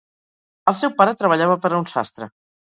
[0.71, 2.31] El seu pare treballava per a un sastre.